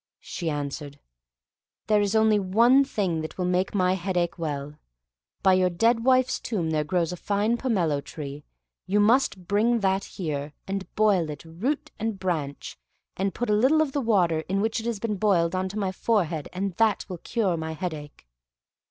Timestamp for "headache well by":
3.93-5.53